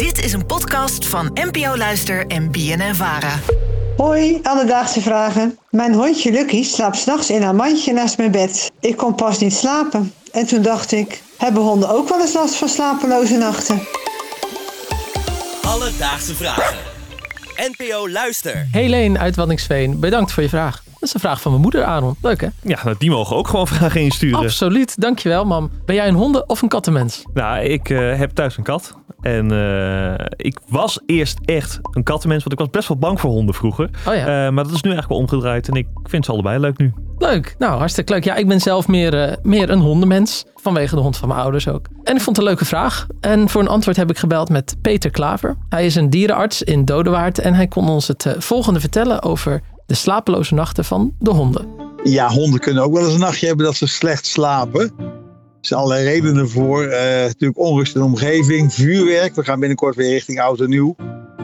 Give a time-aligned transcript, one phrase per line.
[0.00, 3.38] Dit is een podcast van NPO Luister en BNN Vara.
[3.96, 5.58] Hoi, alledaagse vragen.
[5.70, 8.70] Mijn hondje Lucky slaapt s'nachts in haar mandje naast mijn bed.
[8.80, 10.12] Ik kon pas niet slapen.
[10.32, 13.80] En toen dacht ik, hebben honden ook wel eens last van slapeloze nachten?
[15.62, 16.76] Alledaagse vragen.
[17.56, 18.68] NPO Luister.
[18.70, 20.82] Helene uit Waddinxveen, bedankt voor je vraag.
[20.84, 22.16] Dat is een vraag van mijn moeder, Aaron.
[22.22, 22.48] Leuk hè?
[22.62, 24.38] Ja, nou, die mogen ook gewoon vragen insturen.
[24.38, 25.70] Absoluut, dankjewel mam.
[25.86, 27.22] Ben jij een honden- of een kattenmens?
[27.34, 28.94] Nou, ik eh, heb thuis een kat.
[29.20, 33.30] En eh, ik was eerst echt een kattenmens, want ik was best wel bang voor
[33.30, 33.90] honden vroeger.
[34.08, 34.46] Oh ja.
[34.46, 36.92] Eh, maar dat is nu eigenlijk wel omgedraaid en ik vind ze allebei leuk nu.
[37.18, 38.24] Leuk, nou hartstikke leuk.
[38.24, 40.44] Ja, ik ben zelf meer, eh, meer een hondenmens.
[40.54, 41.86] Vanwege de hond van mijn ouders ook.
[42.02, 43.06] En ik vond het een leuke vraag.
[43.20, 45.56] En voor een antwoord heb ik gebeld met Peter Klaver.
[45.68, 47.38] Hij is een dierenarts in Dodewaard.
[47.38, 51.66] En hij kon ons het volgende vertellen over de slapeloze nachten van de honden.
[52.02, 54.92] Ja, honden kunnen ook wel eens een nachtje hebben dat ze slecht slapen.
[55.60, 56.84] Er zijn allerlei redenen voor.
[56.84, 59.34] Eh, natuurlijk onrust in de omgeving, vuurwerk.
[59.34, 60.96] We gaan binnenkort weer richting oud en nieuw.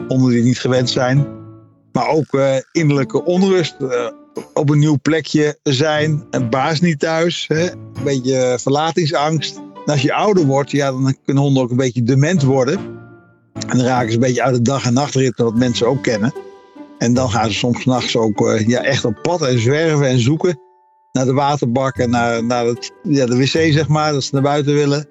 [0.07, 1.27] Honden die niet gewend zijn.
[1.91, 3.75] Maar ook eh, innerlijke onrust.
[3.79, 4.07] eh,
[4.53, 6.23] op een nieuw plekje zijn.
[6.31, 7.45] Een baas niet thuis.
[7.47, 7.71] Hè?
[7.71, 9.59] Een beetje verlatingsangst.
[9.85, 12.77] Als je ouder wordt, ja, dan kunnen honden ook een beetje dement worden.
[13.67, 16.33] En dan raken ze een beetje uit het dag- en nachtritme, wat mensen ook kennen.
[16.97, 20.59] En dan gaan ze soms nachts ook ja, echt op pad en zwerven en zoeken
[21.17, 24.43] naar de waterbak en naar, naar het, ja, de wc, zeg maar, dat ze naar
[24.43, 25.05] buiten willen.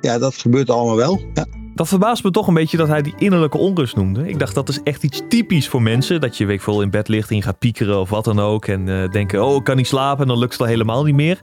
[0.00, 1.20] Ja, dat gebeurt allemaal wel.
[1.34, 1.46] Ja.
[1.74, 4.28] Dat verbaast me toch een beetje dat hij die innerlijke onrust noemde.
[4.28, 6.20] Ik dacht dat is echt iets typisch voor mensen.
[6.20, 8.40] Dat je weet ik veel in bed ligt en je gaat piekeren of wat dan
[8.40, 8.66] ook.
[8.66, 11.14] En eh, denken, oh ik kan niet slapen en dan lukt het al helemaal niet
[11.14, 11.38] meer.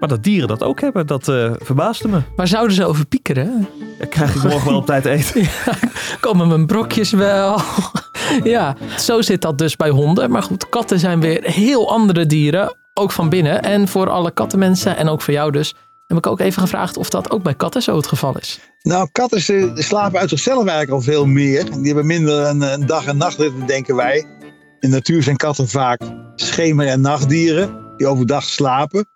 [0.00, 2.20] Maar dat dieren dat ook hebben, dat eh, verbaasde me.
[2.36, 3.68] Waar zouden ze over piekeren?
[3.98, 5.48] Dat krijg ik morgen wel op tijd eten.
[6.20, 7.60] Komen mijn brokjes wel?
[8.44, 10.30] ja, zo zit dat dus bij honden.
[10.30, 12.76] Maar goed, katten zijn weer heel andere dieren.
[12.94, 13.62] Ook van binnen.
[13.62, 15.74] En voor alle kattenmensen en ook voor jou dus.
[16.06, 18.60] Heb ik ook even gevraagd of dat ook bij katten zo het geval is.
[18.82, 21.64] Nou, katten ze slapen uit zichzelf eigenlijk al veel meer.
[21.70, 24.18] Die hebben minder een, een dag- en nachtritme, denken wij.
[24.18, 24.24] In
[24.80, 26.00] de natuur zijn katten vaak
[26.34, 29.08] schemer- en nachtdieren die overdag slapen.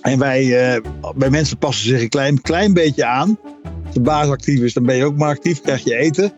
[0.00, 0.82] En wij, eh,
[1.16, 3.38] bij mensen passen zich een klein, klein beetje aan.
[3.84, 6.32] Als de baas actief is, dan ben je ook maar actief, krijg je eten.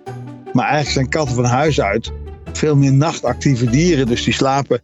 [0.52, 2.12] Maar eigenlijk zijn katten van huis uit
[2.52, 4.06] veel meer nachtactieve dieren.
[4.06, 4.80] Dus die slapen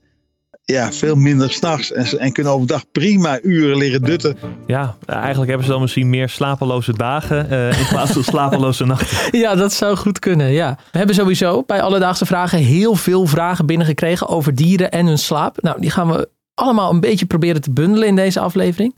[0.65, 4.37] ja, veel minder s'nachts en, en kunnen overdag prima uren liggen dutten.
[4.67, 9.17] Ja, eigenlijk hebben ze dan misschien meer slapeloze dagen eh, in plaats van slapeloze nachten.
[9.41, 10.51] Ja, dat zou goed kunnen.
[10.51, 10.79] Ja.
[10.93, 15.63] We hebben sowieso bij Alledaagse Vragen heel veel vragen binnengekregen over dieren en hun slaap.
[15.63, 18.97] Nou, die gaan we allemaal een beetje proberen te bundelen in deze aflevering.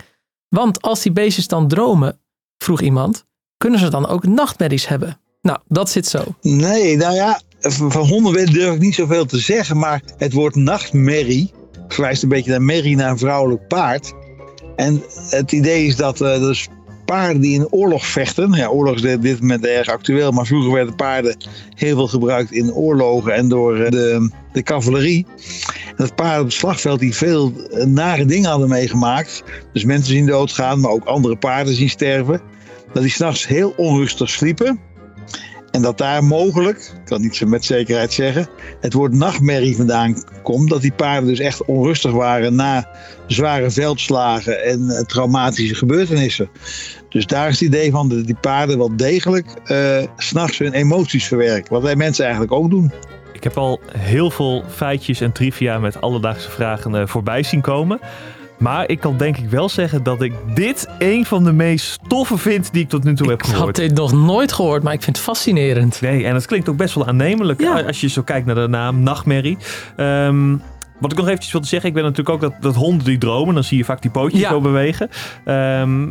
[0.48, 2.19] Want als die beestjes dan dromen,
[2.59, 3.25] vroeg iemand,
[3.56, 5.21] kunnen ze dan ook nachtmerries hebben?
[5.43, 6.25] Nou, dat zit zo.
[6.41, 10.54] Nee, nou ja, van van honden durf ik niet zoveel te zeggen, maar het woord
[10.54, 11.53] nachtmerrie
[11.96, 14.12] verwijst een beetje naar merrie, naar een vrouwelijk paard.
[14.76, 16.68] En het idee is dat dus
[17.06, 20.72] paarden die in oorlog vechten, ja, oorlog is op dit moment erg actueel, maar vroeger
[20.72, 21.36] werden paarden
[21.74, 25.26] heel veel gebruikt in oorlogen en door eh, de, de cavalerie.
[25.96, 29.42] Dat paarden op het slagveld die veel eh, nare dingen hadden meegemaakt,
[29.72, 32.40] dus mensen zien doodgaan, maar ook andere paarden zien sterven,
[32.92, 34.80] dat die s'nachts heel onrustig sliepen.
[35.76, 38.48] En dat daar mogelijk, ik kan niet zo met zekerheid zeggen,
[38.81, 40.70] het woord nachtmerrie vandaan komt.
[40.70, 42.88] Dat die paarden dus echt onrustig waren na
[43.26, 46.48] zware veldslagen en eh, traumatische gebeurtenissen.
[47.09, 51.26] Dus daar is het idee van dat die paarden wel degelijk 's s'nachts hun emoties
[51.26, 51.72] verwerken.
[51.72, 52.92] Wat wij mensen eigenlijk ook doen.
[53.32, 58.00] Ik heb al heel veel feitjes en trivia met alledaagse vragen eh, voorbij zien komen.
[58.58, 62.38] Maar ik kan denk ik wel zeggen dat ik dit een van de meest toffe
[62.38, 63.76] vind die ik tot nu toe heb Ik had gehoord.
[63.76, 66.00] dit nog nooit gehoord, maar ik vind het fascinerend.
[66.00, 67.80] Nee, en het klinkt ook best wel aannemelijk Ja.
[67.80, 69.58] als je zo kijkt naar de naam Nachtmerrie.
[69.96, 70.56] Ehm,
[71.00, 73.54] wat ik nog eventjes wilde zeggen, ik weet natuurlijk ook dat, dat honden die dromen,
[73.54, 74.48] dan zie je vaak die pootjes Ja.
[74.48, 75.10] zo bewegen.
[75.44, 76.06] Ehm,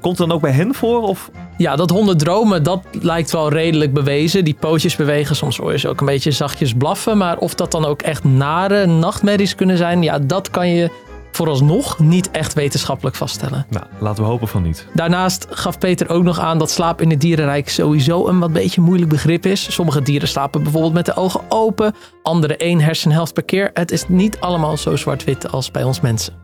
[0.00, 1.02] komt het dan ook bij hen voor?
[1.02, 4.44] Of Ja, dat honden dromen, dat lijkt wel redelijk bewezen.
[4.44, 7.16] Die pootjes bewegen, soms hoor je ze ook een beetje zachtjes blaffen.
[7.18, 10.90] Maar of dat dan ook echt nare nachtmerries kunnen zijn, ja, dat kan je
[11.38, 13.66] vooralsnog niet echt wetenschappelijk vaststellen.
[13.68, 14.86] nou, laten we hopen van niet.
[14.94, 18.80] Daarnaast gaf Peter ook nog aan dat slaap in het dierenrijk sowieso een wat beetje
[18.80, 19.72] moeilijk begrip is.
[19.72, 23.70] Sommige dieren slapen bijvoorbeeld met de ogen open, andere één hersenhelft per keer.
[23.74, 26.34] Het is niet allemaal zo zwart-wit als bij ons mensen.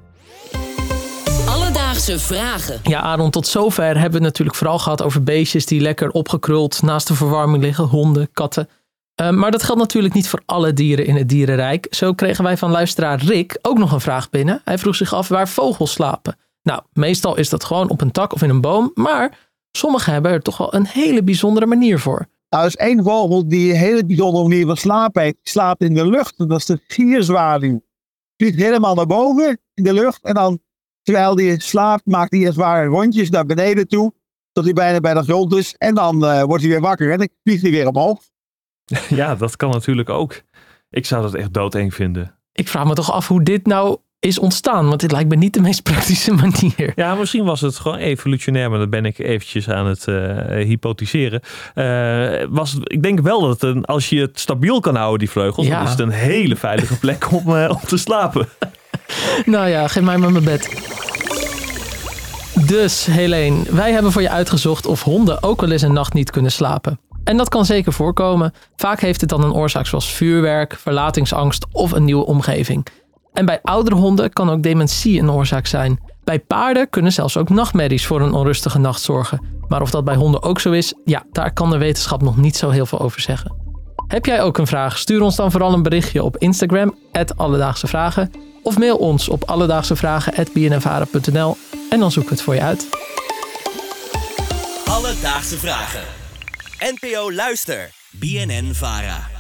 [1.49, 2.81] Alledaagse vragen.
[2.83, 6.83] Ja, Aaron, tot zover hebben we het natuurlijk vooral gehad over beestjes die lekker opgekruld
[6.83, 8.69] naast de verwarming liggen, honden, katten.
[9.15, 11.87] Eh, maar dat geldt natuurlijk niet voor alle dieren in het dierenrijk.
[11.91, 14.61] Zo kregen wij van luisteraar Rick ook nog een vraag binnen.
[14.65, 16.37] Hij vroeg zich af waar vogels slapen.
[16.63, 20.33] Nou, meestal is dat gewoon op een tak of in een boom, maar sommigen hebben
[20.33, 22.27] er toch wel een hele bijzondere manier voor.
[22.49, 25.37] Nou, er is één vogel die een hele bijzondere manier van slapen heeft.
[25.43, 26.35] Die slaapt in de lucht.
[26.39, 27.83] En dat is de gierzwaluw.
[28.37, 30.23] Vliegt helemaal naar boven in de lucht.
[30.23, 30.61] En dan,
[31.03, 34.13] terwijl die slaapt, maakt hij als ware rondjes naar beneden toe.
[34.53, 35.75] tot hij bijna bij de grond is.
[35.79, 38.23] En dan eh, wordt hij weer wakker en dan vliegt hij weer omhoog.
[39.09, 40.43] Ja, dat kan natuurlijk ook.
[40.91, 42.35] Ik zou dat echt doodeng vinden.
[42.53, 44.89] Ik vraag me toch af hoe dit nou is ontstaan.
[44.89, 46.93] Want dit lijkt me niet de meest praktische manier.
[46.97, 50.15] Ja, misschien was het gewoon evolutionair, maar dat ben ik eventjes aan het eh,
[50.67, 51.41] hypotheseren.
[51.75, 55.31] Eh, was, ik denk wel dat het een, als je het stabiel kan houden, die
[55.31, 55.75] vleugels, Ja.
[55.77, 58.49] dan is het een hele veilige plek om, eh, om te slapen.
[59.47, 60.93] Nou ja, geef mij maar mijn bed.
[62.67, 66.31] Dus, Helene, wij hebben voor je uitgezocht of honden ook wel eens een nacht niet
[66.31, 66.99] kunnen slapen.
[67.25, 68.55] En dat kan zeker voorkomen.
[68.77, 72.87] Vaak heeft het dan een oorzaak zoals vuurwerk, verlatingsangst of een nieuwe omgeving.
[73.33, 76.01] En bij oudere honden kan ook dementie een oorzaak zijn.
[76.25, 79.47] Bij paarden kunnen zelfs ook nachtmerries voor een onrustige nacht zorgen.
[79.69, 82.57] Maar of dat bij honden ook zo is, ja, daar kan de wetenschap nog niet
[82.57, 83.55] zo heel veel over zeggen.
[84.07, 84.99] Heb jij ook een vraag?
[84.99, 86.95] Stuur ons dan vooral een berichtje op Instagram,
[87.37, 88.31] Alledaagse Vragen.
[88.63, 91.57] Of mail ons op alledaagsevragen.bnnvara.nl
[91.91, 92.89] en dan zoeken we het voor je uit.
[94.85, 96.24] Alledaagse vragen.
[96.85, 97.93] NPO Luister.
[98.13, 99.34] BNN Vara.